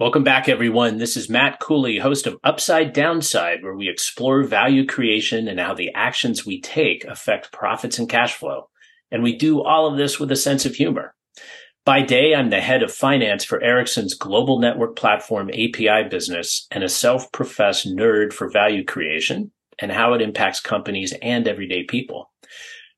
[0.00, 0.96] Welcome back, everyone.
[0.96, 5.74] This is Matt Cooley, host of Upside Downside, where we explore value creation and how
[5.74, 8.70] the actions we take affect profits and cash flow.
[9.10, 11.14] And we do all of this with a sense of humor.
[11.84, 16.82] By day, I'm the head of finance for Ericsson's global network platform API business and
[16.82, 22.32] a self-professed nerd for value creation and how it impacts companies and everyday people.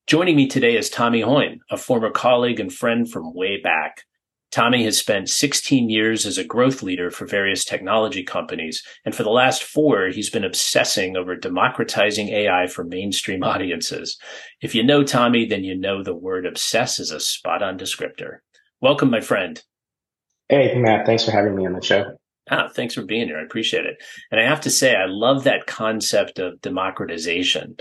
[0.06, 4.04] Joining me today is Tommy Huynh, a former colleague and friend from way back.
[4.52, 8.82] Tommy has spent 16 years as a growth leader for various technology companies.
[9.06, 14.18] And for the last four, he's been obsessing over democratizing AI for mainstream audiences.
[14.60, 18.38] If you know Tommy, then you know the word obsess is a spot on descriptor.
[18.82, 19.62] Welcome, my friend.
[20.50, 21.07] Hey, Matt.
[21.07, 22.18] Thanks for having me on the show.
[22.50, 23.38] Ah, thanks for being here.
[23.38, 24.02] I appreciate it.
[24.30, 27.76] And I have to say, I love that concept of democratization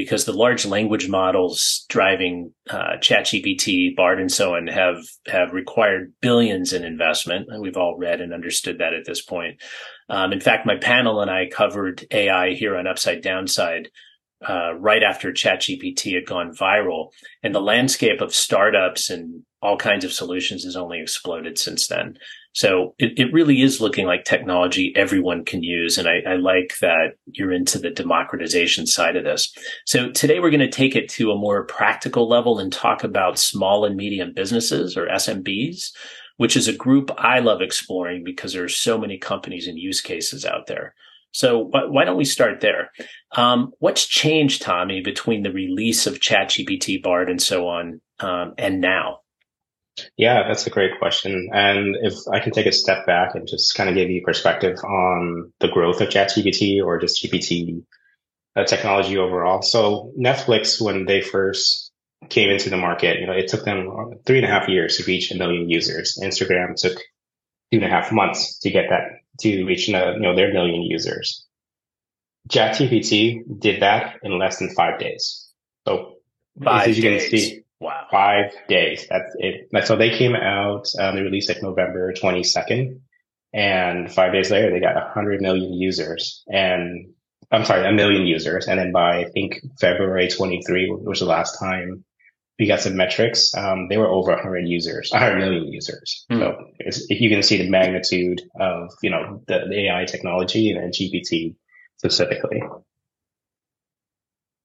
[0.00, 6.14] because the large language models driving uh, ChatGPT, Bard, and so on have have required
[6.22, 9.60] billions in investment, and we've all read and understood that at this point.
[10.08, 13.90] Um, in fact, my panel and I covered AI here on Upside Downside
[14.48, 17.10] uh, right after ChatGPT had gone viral,
[17.42, 22.16] and the landscape of startups and all kinds of solutions has only exploded since then.
[22.52, 25.98] So it, it really is looking like technology everyone can use.
[25.98, 29.54] And I, I like that you're into the democratization side of this.
[29.86, 33.38] So today we're going to take it to a more practical level and talk about
[33.38, 35.90] small and medium businesses or SMBs,
[36.38, 40.00] which is a group I love exploring because there are so many companies and use
[40.00, 40.94] cases out there.
[41.32, 42.90] So why don't we start there?
[43.36, 48.80] Um, what's changed, Tommy, between the release of ChatGPT, Bard, and so on, um, and
[48.80, 49.20] now?
[50.16, 51.50] Yeah, that's a great question.
[51.52, 54.78] And if I can take a step back and just kind of give you perspective
[54.84, 57.82] on the growth of ChatGPT or just GPT
[58.56, 59.62] uh, technology overall.
[59.62, 61.90] So Netflix, when they first
[62.28, 63.90] came into the market, you know, it took them
[64.26, 66.18] three and a half years to reach a million users.
[66.22, 66.94] Instagram took
[67.72, 71.46] two and a half months to get that to reach you know their million users.
[72.48, 75.48] ChatGPT did that in less than five days.
[75.86, 76.16] So
[76.62, 77.28] five as you days.
[77.28, 78.06] can see, Wow.
[78.10, 79.06] Five days.
[79.08, 79.86] That's it.
[79.86, 83.00] So they came out, um, they released like November 22nd.
[83.52, 86.44] And five days later, they got 100 million users.
[86.46, 87.14] And
[87.50, 88.68] I'm sorry, a million users.
[88.68, 92.04] And then by, I think, February 23, which was the last time
[92.58, 96.26] we got some metrics, um, they were over 100 users, 100 million users.
[96.30, 96.40] Mm.
[96.40, 100.92] So if you can see the magnitude of, you know, the, the AI technology and
[100.92, 101.56] GPT
[101.96, 102.62] specifically.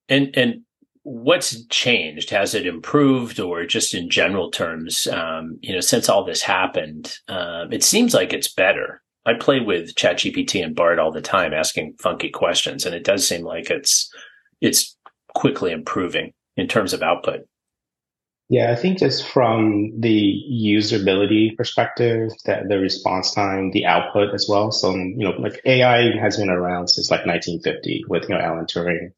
[0.10, 0.65] And, and
[1.06, 2.32] what's changed?
[2.32, 7.16] Has it improved, or just in general terms, um, you know, since all this happened,
[7.28, 9.02] um, it seems like it's better.
[9.24, 13.28] I play with ChatGPT and Bard all the time, asking funky questions, and it does
[13.28, 14.12] seem like it's
[14.62, 14.98] it's
[15.36, 17.42] quickly improving in terms of output.
[18.50, 24.48] Yeah, I think just from the usability perspective, that the response time, the output as
[24.50, 24.72] well.
[24.72, 28.66] So, you know, like AI has been around since like 1950 with, you know, Alan
[28.66, 29.10] Turing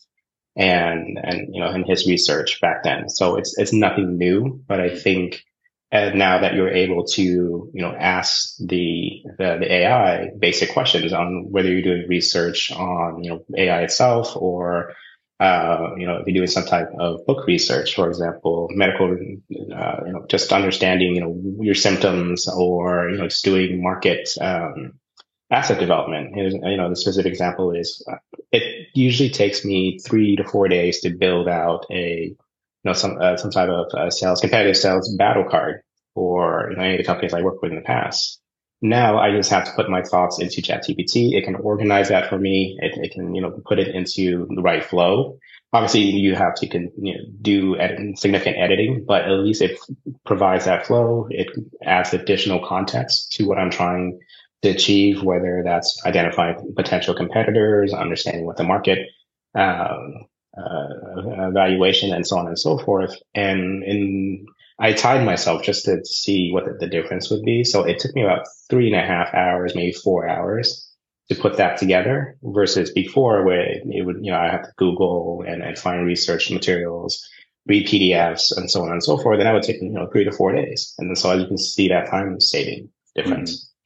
[0.58, 3.10] and and you know in his research back then.
[3.10, 5.44] So it's it's nothing new, but I think
[5.92, 11.14] uh, now that you're able to you know ask the, the the AI basic questions
[11.14, 14.96] on whether you're doing research on you know AI itself or
[15.40, 19.98] uh, you know, if you're doing some type of book research, for example, medical, uh,
[20.06, 24.94] you know, just understanding, you know, your symptoms or, you know, just doing market, um,
[25.52, 26.36] asset development.
[26.36, 28.18] You know, the specific example is uh,
[28.52, 32.36] it usually takes me three to four days to build out a, you
[32.84, 35.82] know, some, uh, some type of uh, sales, competitive sales battle card
[36.14, 38.42] for, you know, any of the companies I worked with in the past.
[38.82, 41.34] Now I just have to put my thoughts into ChatGPT.
[41.34, 42.78] It can organize that for me.
[42.80, 45.40] It, it can, you know, put it into the right flow.
[45.74, 47.76] Obviously, you have to can, you know, do
[48.16, 49.78] significant editing, but at least it
[50.26, 51.28] provides that flow.
[51.30, 51.48] It
[51.84, 54.20] adds additional context to what I'm trying
[54.64, 59.00] to achieve, whether that's identifying potential competitors, understanding what the market
[59.56, 60.26] um,
[60.58, 63.16] uh, valuation, and so on and so forth.
[63.36, 64.46] And in
[64.80, 67.64] I tied myself just to see what the, difference would be.
[67.64, 70.88] So it took me about three and a half hours, maybe four hours
[71.30, 75.44] to put that together versus before where it, would, you know, I have to Google
[75.48, 77.28] and, and find research materials,
[77.66, 79.40] read PDFs and so on and so forth.
[79.40, 80.94] And that would take, you know, three to four days.
[81.00, 83.56] And so as you can see that time saving difference.
[83.56, 83.77] Mm-hmm.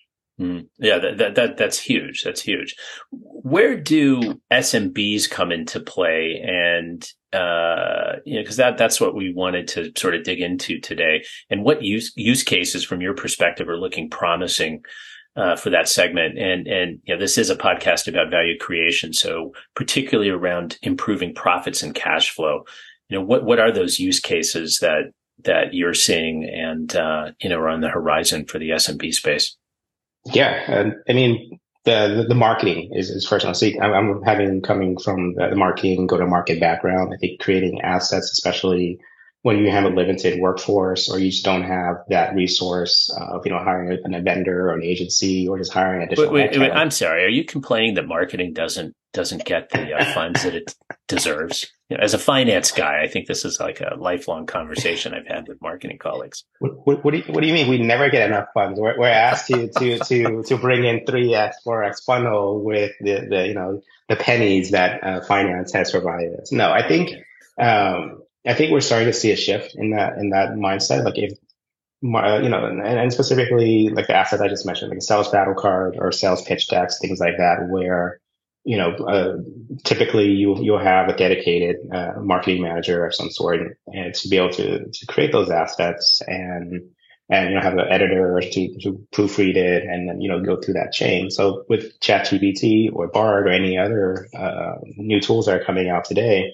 [0.42, 2.24] Mm, yeah, that, that, that that's huge.
[2.24, 2.76] That's huge.
[3.12, 6.42] Where do SMBs come into play?
[6.44, 10.80] And uh, you know, because that that's what we wanted to sort of dig into
[10.80, 11.24] today.
[11.52, 14.84] And what use use cases, from your perspective, are looking promising
[15.36, 16.40] uh, for that segment?
[16.40, 21.36] And and you know, this is a podcast about value creation, so particularly around improving
[21.36, 22.64] profits and cash flow.
[23.10, 25.12] You know, what what are those use cases that
[25.44, 29.56] that you're seeing and uh, you know are on the horizon for the SMB space?
[30.26, 33.56] Yeah, and I mean the the, marketing is, is first.
[33.56, 37.12] See, I'm, I'm having coming from the, the marketing go to market background.
[37.14, 39.00] I think creating assets, especially
[39.42, 43.52] when you have a limited workforce or you just don't have that resource of you
[43.52, 46.32] know hiring a, a vendor or an agency or just hiring additional.
[46.32, 47.24] Wait, wait, wait, I'm sorry.
[47.24, 50.76] Are you complaining that marketing doesn't doesn't get the uh, funds that it
[51.08, 51.72] deserves?
[51.90, 55.28] You know, as a finance guy, I think this is like a lifelong conversation I've
[55.28, 56.44] had with marketing colleagues.
[56.60, 57.68] What, what, what, do, you, what do you mean?
[57.68, 58.80] We never get enough funds.
[58.80, 62.92] We're, we're asked to to to to bring in three x four x funnel with
[63.02, 66.52] the, the you know the pennies that uh, finance has provided us.
[66.52, 67.12] No, I think.
[67.60, 71.04] Um, I think we're starting to see a shift in that in that mindset.
[71.04, 71.34] Like if
[72.04, 75.30] uh, you know, and, and, specifically like the assets I just mentioned, like a sales
[75.30, 78.21] battle card or sales pitch decks, things like that, where
[78.64, 79.38] you know, uh,
[79.84, 84.38] typically you you'll have a dedicated uh, marketing manager of some sort, and, to be
[84.38, 86.82] able to to create those assets and
[87.30, 90.60] and you know have an editor to to proofread it and then you know go
[90.62, 91.32] through that chain.
[91.32, 96.06] So with ChatGPT or Bard or any other uh, new tools that are coming out
[96.06, 96.54] today,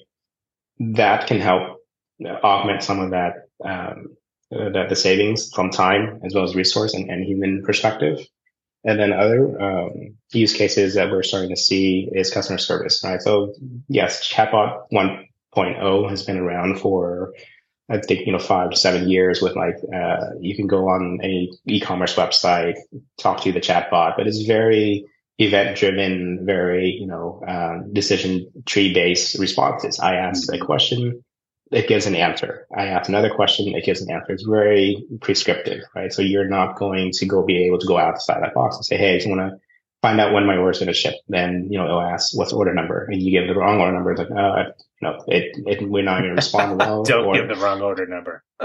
[0.78, 1.78] that can help
[2.24, 4.16] augment some of that um,
[4.50, 8.18] uh, the, the, savings from time as well as resource and, and human perspective.
[8.84, 13.20] And then other um, use cases that we're starting to see is customer service, right?
[13.20, 13.54] So
[13.88, 17.32] yes, chatbot 1.0 has been around for
[17.90, 19.40] I think you know five to seven years.
[19.40, 22.74] With like uh, you can go on any e-commerce website,
[23.18, 25.06] talk to the chatbot, but it's very
[25.38, 29.98] event driven, very you know uh, decision tree based responses.
[30.00, 31.24] I ask a question,
[31.70, 32.66] it gives an answer.
[32.76, 34.32] I ask another question, it gives an answer.
[34.32, 36.12] It's very prescriptive, right?
[36.12, 38.96] So you're not going to go be able to go outside that box and say,
[38.96, 39.58] Hey, I just want to
[40.00, 41.14] find out when my order is going to ship.
[41.28, 43.92] Then, you know, it'll ask what's the order number and you give the wrong order
[43.92, 44.12] number.
[44.12, 44.72] It's like, oh,
[45.02, 47.02] no, it, it, we're not going to respond well.
[47.02, 48.44] Don't or, give the wrong order number.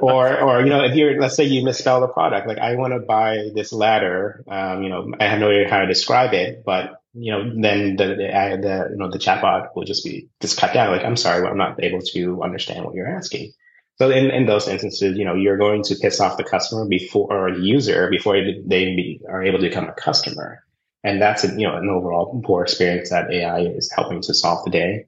[0.00, 2.92] or, or, you know, if you're, let's say you misspell the product, like I want
[2.92, 4.44] to buy this ladder.
[4.48, 7.96] Um, you know, I have no idea how to describe it, but you know, then
[7.96, 10.90] the, the, the, you know, the chatbot will just be just cut down.
[10.90, 13.52] Like, I'm sorry, I'm not able to understand what you're asking.
[13.96, 17.32] So in, in those instances, you know, you're going to piss off the customer before,
[17.32, 20.64] or the user before they be, are able to become a customer.
[21.04, 24.64] And that's, a, you know, an overall poor experience that AI is helping to solve
[24.64, 25.06] today.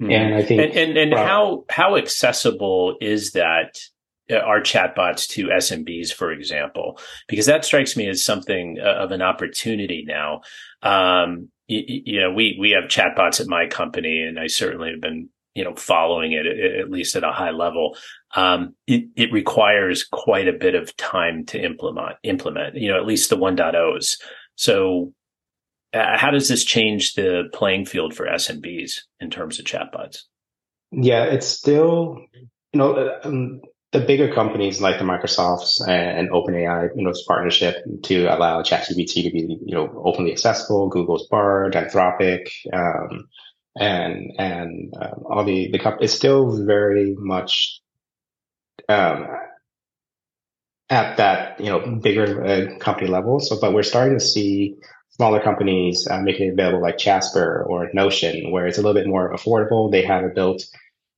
[0.00, 0.10] Mm-hmm.
[0.10, 3.78] And I think, and, and, and how, how accessible is that
[4.30, 6.98] our chatbots to SMBs, for example,
[7.28, 10.40] because that strikes me as something uh, of an opportunity now.
[10.82, 15.00] Um, you, you, know, we we have chatbots at my company, and I certainly have
[15.00, 17.96] been you know following it at least at a high level.
[18.34, 22.76] Um, it, it requires quite a bit of time to implement implement.
[22.76, 24.16] You know, at least the 1.0s.
[24.56, 25.12] So,
[25.92, 30.22] uh, how does this change the playing field for SMBs in terms of chatbots?
[30.90, 32.94] Yeah, it's still you know.
[32.94, 33.60] Uh, um,
[33.94, 39.22] the bigger companies like the Microsofts and OpenAI, you know, this partnership to allow ChatGPT
[39.22, 43.28] to be, you know, openly accessible, Google's Bard, Anthropic, um,
[43.78, 47.80] and, and, um, all the, the company, it's still very much,
[48.88, 49.28] um,
[50.90, 53.38] at that, you know, bigger uh, company level.
[53.38, 54.74] So, but we're starting to see
[55.10, 59.06] smaller companies uh, making it available like Jasper or Notion, where it's a little bit
[59.06, 59.88] more affordable.
[59.88, 60.66] They have it built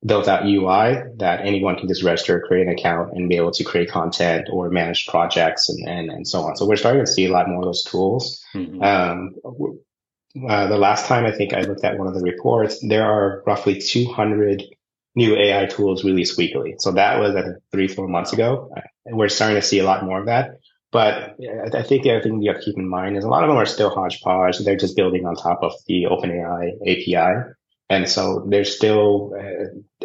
[0.05, 3.63] built out UI that anyone can just register, create an account and be able to
[3.63, 6.55] create content or manage projects and, and, and so on.
[6.55, 8.43] So we're starting to see a lot more of those tools.
[8.53, 8.83] Mm-hmm.
[8.83, 9.35] Um,
[10.47, 13.43] uh, the last time I think I looked at one of the reports, there are
[13.47, 14.63] roughly 200
[15.15, 16.75] new AI tools released weekly.
[16.77, 18.71] So that was uh, three, four months ago.
[19.05, 20.59] And we're starting to see a lot more of that.
[20.91, 21.35] But
[21.73, 23.49] I think the other thing you have to keep in mind is a lot of
[23.49, 24.59] them are still hodgepodge.
[24.59, 27.53] They're just building on top of the OpenAI API.
[27.89, 29.33] And so there's still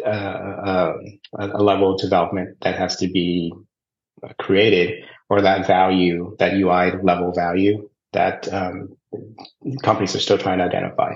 [0.05, 0.93] uh, uh,
[1.37, 3.53] a level of development that has to be
[4.39, 8.95] created or that value, that UI level value that um,
[9.81, 11.15] companies are still trying to identify.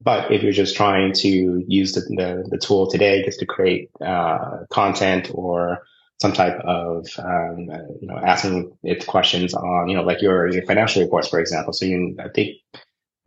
[0.00, 3.90] But if you're just trying to use the, the, the tool today just to create
[4.04, 5.82] uh, content or
[6.20, 7.68] some type of um,
[8.00, 11.72] you know asking it questions on you know like your your financial reports for example
[11.72, 12.56] so you I think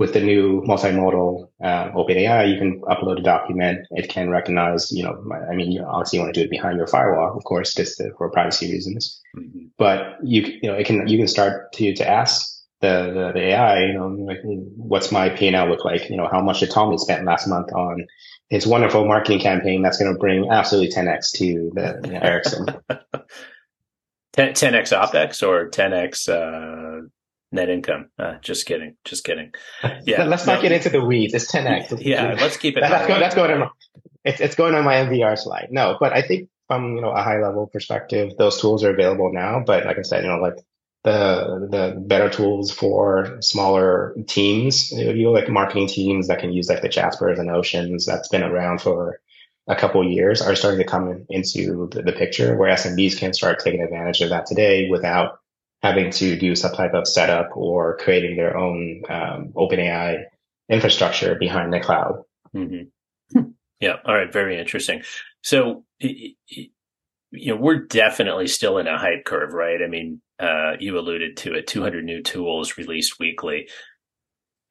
[0.01, 3.85] with the new multimodal uh, OpenAI, you can upload a document.
[3.91, 6.87] It can recognize, you know, I mean, obviously you want to do it behind your
[6.87, 9.21] firewall, of course, just to, for privacy reasons.
[9.37, 9.65] Mm-hmm.
[9.77, 13.49] But you, you know, it can, you can start to, to ask the, the, the
[13.49, 16.09] AI, you know, like, what's my P&L look like?
[16.09, 18.07] You know, how much did Tommy spent last month on
[18.49, 22.65] his wonderful marketing campaign that's going to bring absolutely 10x to the you know, Ericsson.
[24.33, 27.05] 10, 10x OpEx or 10x, uh,
[27.51, 28.09] net income.
[28.17, 28.95] Uh, just kidding.
[29.05, 29.53] Just kidding.
[30.03, 30.23] Yeah.
[30.23, 31.33] let's not get into the weeds.
[31.33, 32.01] It's 10x.
[32.05, 32.35] yeah.
[32.39, 32.81] Let's keep it.
[32.81, 33.69] that's, going, that's going on.
[34.23, 35.67] It's, it's going on my MVR slide.
[35.71, 39.31] No, but I think from, you know, a high level perspective, those tools are available
[39.33, 39.63] now.
[39.65, 40.55] But like I said, you know, like
[41.03, 46.69] the the better tools for smaller teams, you know, like marketing teams that can use
[46.69, 49.19] like the Jaspers and Notions that's been around for
[49.67, 53.59] a couple years are starting to come into the, the, picture where SMBs can start
[53.59, 55.39] taking advantage of that today without
[55.81, 60.23] having to do some type of setup or creating their own um, OpenAI
[60.69, 62.23] infrastructure behind the cloud.
[62.55, 63.41] Mm-hmm.
[63.79, 63.95] Yeah.
[64.05, 64.31] All right.
[64.31, 65.01] Very interesting.
[65.41, 66.35] So, you
[67.31, 69.81] know, we're definitely still in a hype curve, right?
[69.83, 73.67] I mean, uh, you alluded to it 200 new tools released weekly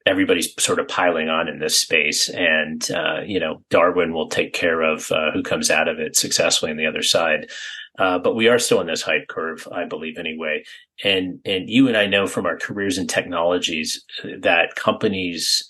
[0.05, 2.29] everybody's sort of piling on in this space.
[2.29, 6.15] And uh, you know darwin will take care of uh, who comes out of it
[6.15, 7.49] successfully on the other side.
[7.99, 10.63] Uh, but we are still in this hype curve i believe anyway.
[11.03, 14.03] And and you and i know from our careers in technologies
[14.39, 15.67] that companies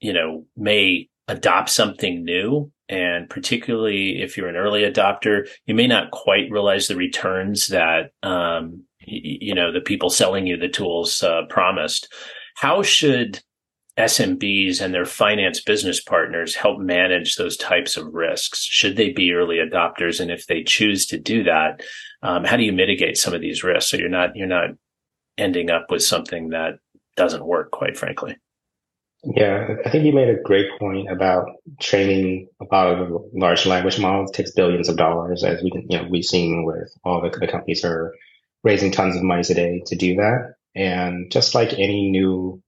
[0.00, 2.70] you know may adopt something new.
[2.88, 8.10] And particularly if you're an early adopter you may not quite realize the returns that
[8.22, 12.12] um, you know the people selling you the tools uh, promised
[12.60, 13.40] how should
[13.98, 18.62] SMBs and their finance business partners help manage those types of risks?
[18.62, 20.20] Should they be early adopters?
[20.20, 21.82] And if they choose to do that,
[22.22, 24.72] um, how do you mitigate some of these risks so you're not you're not
[25.38, 26.74] ending up with something that
[27.16, 28.36] doesn't work, quite frankly?
[29.24, 31.46] Yeah, I think you made a great point about
[31.80, 35.96] training a lot of large language models takes billions of dollars, as we can, you
[35.96, 38.14] know, we've seen with all the, the companies are
[38.64, 40.56] raising tons of money today to do that.
[40.74, 42.62] And just like any new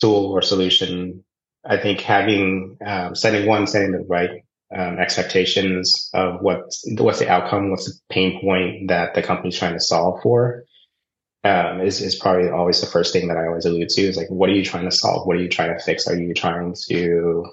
[0.00, 1.24] tool or solution,
[1.64, 4.42] I think having um, setting one, setting the right
[4.74, 6.62] um, expectations of what
[6.98, 10.64] what's the outcome, what's the pain point that the company's trying to solve for,
[11.44, 14.02] um, is is probably always the first thing that I always allude to.
[14.02, 15.26] Is like, what are you trying to solve?
[15.26, 16.06] What are you trying to fix?
[16.08, 17.46] Are you trying to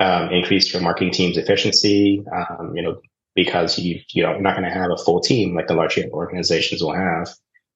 [0.00, 2.24] um, increase your marketing team's efficiency?
[2.32, 3.00] Um, you know,
[3.34, 5.98] because you you know you're not going to have a full team like the large
[6.12, 7.28] organizations will have.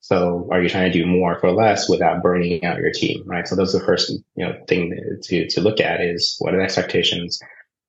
[0.05, 3.49] So are you trying to do more for less without burning out your team, right?
[3.49, 4.93] So those are the first, you know, thing
[5.23, 7.41] to, to look at is what are the expectations?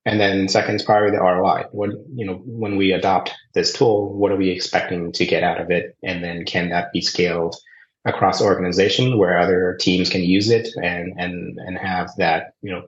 [0.05, 1.65] And then second is probably the ROI.
[1.73, 5.59] What, you know, when we adopt this tool, what are we expecting to get out
[5.59, 5.97] of it?
[6.03, 7.57] And then can that be scaled
[8.05, 12.87] across organization where other teams can use it and, and, and have that, you know,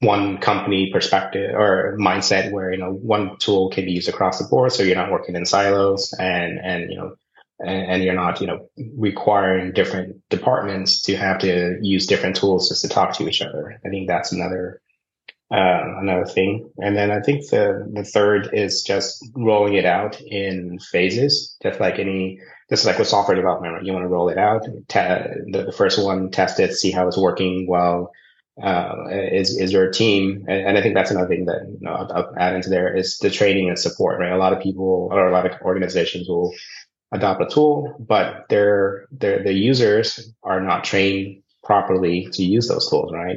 [0.00, 4.44] one company perspective or mindset where, you know, one tool can be used across the
[4.44, 4.72] board.
[4.72, 7.16] So you're not working in silos and, and, you know,
[7.58, 12.68] and, and, you're not, you know, requiring different departments to have to use different tools
[12.68, 13.80] just to talk to each other.
[13.84, 14.80] I think that's another
[15.50, 16.70] uh, another thing.
[16.78, 21.80] And then I think the the third is just rolling it out in phases, just
[21.80, 23.74] like any, just like with software development.
[23.74, 23.84] Right?
[23.84, 24.64] You want to roll it out.
[24.88, 27.66] Te- the, the first one, test it, see how it's working.
[27.68, 28.10] Well,
[28.62, 31.92] uh, is is your team, and, and, I think that's another thing that you know
[31.92, 34.18] I'll, I'll add into there is the training and support.
[34.18, 36.54] Right, a lot of people or a lot of organizations will
[37.12, 42.88] adopt a tool, but their their the users are not trained properly to use those
[42.88, 43.36] tools, right?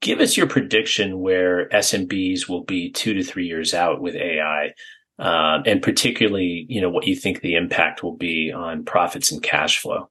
[0.00, 4.72] Give us your prediction where SMBs will be two to three years out with AI,
[5.20, 9.42] um, and particularly, you know, what you think the impact will be on profits and
[9.42, 10.10] cash flow.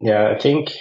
[0.00, 0.72] Yeah, I think,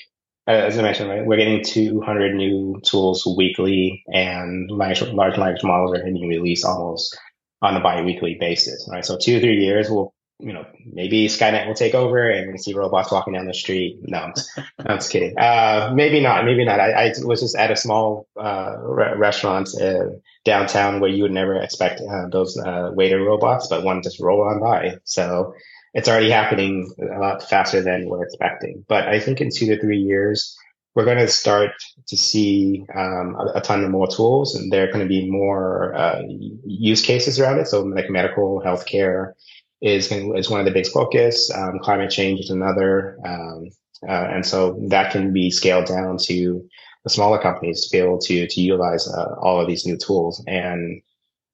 [0.47, 5.97] as I mentioned, right, we're getting 200 new tools weekly, and large, large language models
[5.97, 7.17] are being released almost
[7.61, 9.03] on a bi-weekly basis, right?
[9.03, 12.73] So two, three years, we'll you know, maybe Skynet will take over and we see
[12.73, 13.97] robots walking down the street.
[14.01, 14.31] No,
[14.79, 15.37] I'm, just kidding.
[15.37, 16.45] Uh, maybe not.
[16.45, 16.79] Maybe not.
[16.79, 20.09] I, I was just at a small uh, re- restaurant uh,
[20.45, 24.43] downtown where you would never expect uh, those uh, waiter robots, but one just roll
[24.43, 24.97] on by.
[25.05, 25.53] So
[25.95, 28.85] it's already happening a lot faster than we're expecting.
[28.87, 30.55] But I think in two to three years,
[30.93, 31.71] we're going to start
[32.07, 35.29] to see um, a, a, ton of more tools, and there are going to be
[35.29, 36.21] more uh,
[36.65, 37.67] use cases around it.
[37.67, 39.33] So like medical, healthcare
[39.81, 41.51] is is one of the big focus.
[41.53, 43.69] Um, climate change is another, um,
[44.07, 46.67] uh, and so that can be scaled down to
[47.03, 50.43] the smaller companies to be able to to utilize uh, all of these new tools
[50.47, 51.01] and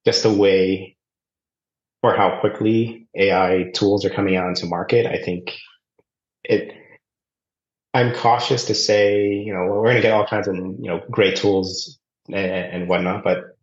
[0.05, 0.97] just the way
[2.01, 5.05] or how quickly AI tools are coming out into market.
[5.05, 5.53] I think
[6.43, 6.73] it.
[7.95, 11.01] I'm cautious to say, you know, we're going to get all kinds of, you know,
[11.11, 13.55] great tools and, and whatnot, but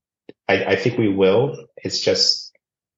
[0.49, 1.67] I, I think we will.
[1.76, 2.52] It's just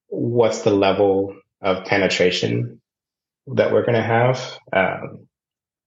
[0.09, 2.81] what's the level of penetration
[3.49, 4.59] that we're going to have.
[4.73, 5.29] Um,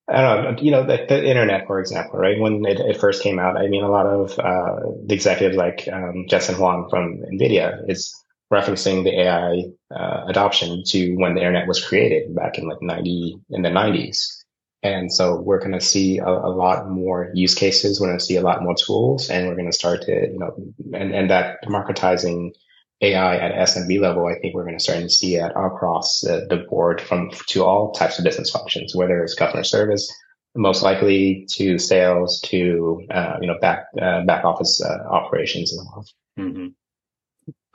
[0.08, 2.40] I don't know, you know, the, the, internet, for example, right?
[2.40, 5.88] When it, it, first came out, I mean, a lot of uh, the executives like
[5.92, 8.14] um, Jensen Huang from NVIDIA is
[8.54, 9.64] referencing the AI
[9.96, 14.44] uh, adoption to when the internet was created back in like 90, in the 90s.
[14.84, 18.00] And so we're going to see a, a, lot more use cases.
[18.00, 20.38] We're going to see a lot more tools and we're going to start to, you
[20.38, 20.56] know,
[20.94, 22.54] and, and that democratizing
[23.02, 26.46] AI at SMB level, I think we're going to start to see it across the,
[26.50, 30.12] the board from to all types of business functions, whether it's customer service,
[30.56, 35.80] most likely to sales, to uh, you know back uh, back office uh, operations as
[35.86, 36.06] well.
[36.40, 36.68] Mm-hmm.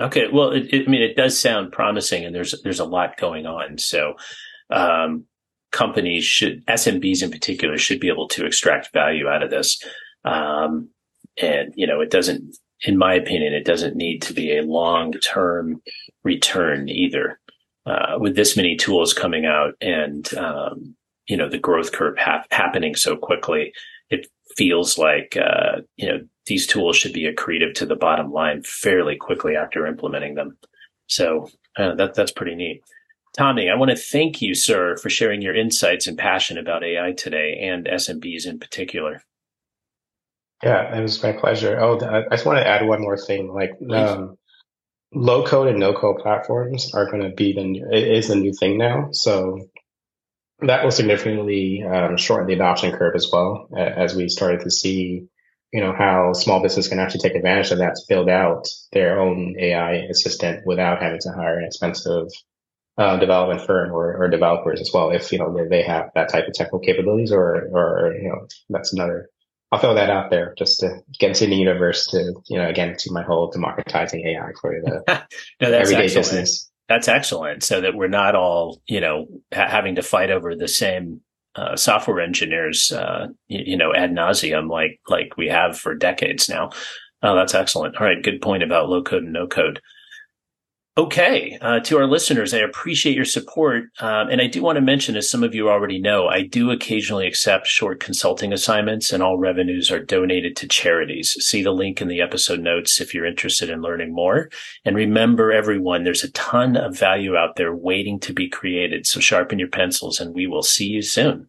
[0.00, 3.18] Okay, well, it, it, I mean, it does sound promising, and there's there's a lot
[3.18, 3.76] going on.
[3.76, 4.14] So,
[4.70, 5.26] um,
[5.70, 9.82] companies should SMBs in particular should be able to extract value out of this.
[10.24, 10.88] Um,
[11.40, 15.12] and you know, it doesn't in my opinion, it doesn't need to be a long
[15.12, 15.82] term
[16.24, 17.38] return either.
[17.86, 20.94] Uh, with this many tools coming out and, um,
[21.26, 23.72] you know, the growth curve ha- happening so quickly,
[24.10, 28.62] it feels like, uh, you know, these tools should be accretive to the bottom line
[28.62, 30.58] fairly quickly after implementing them.
[31.06, 32.82] So uh, that, that's pretty neat.
[33.36, 37.12] Tommy, I want to thank you, sir, for sharing your insights and passion about AI
[37.12, 39.22] today and SMBs in particular.
[40.62, 41.78] Yeah, it was my pleasure.
[41.80, 43.52] Oh, I just want to add one more thing.
[43.52, 44.36] Like, um,
[45.12, 48.36] low code and no code platforms are going to be the new, it is the
[48.36, 49.08] new thing now.
[49.12, 49.68] So
[50.60, 55.26] that will significantly um, shorten the adoption curve as well as we started to see,
[55.72, 59.18] you know, how small business can actually take advantage of that to build out their
[59.18, 62.28] own AI assistant without having to hire an expensive
[62.98, 65.10] uh, development firm or, or developers as well.
[65.10, 68.46] If you know they, they have that type of technical capabilities, or or you know
[68.68, 69.30] that's another
[69.72, 72.96] I'll throw that out there just to get into the universe to, you know, again,
[72.98, 75.02] to my whole democratizing AI for the
[75.60, 76.14] no, everyday excellent.
[76.14, 76.70] business.
[76.88, 77.62] That's excellent.
[77.62, 81.20] So that we're not all, you know, ha- having to fight over the same
[81.54, 86.48] uh, software engineers, uh, you, you, know, ad nauseum like, like we have for decades
[86.48, 86.70] now.
[87.22, 87.96] Oh, that's excellent.
[87.96, 88.22] All right.
[88.22, 89.80] Good point about low code and no code.
[90.98, 93.84] Okay, uh, to our listeners, I appreciate your support.
[94.00, 96.72] Um, and I do want to mention, as some of you already know, I do
[96.72, 101.36] occasionally accept short consulting assignments, and all revenues are donated to charities.
[101.38, 104.50] See the link in the episode notes if you're interested in learning more.
[104.84, 109.06] And remember, everyone, there's a ton of value out there waiting to be created.
[109.06, 111.48] So sharpen your pencils, and we will see you soon.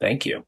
[0.00, 0.44] Thank you.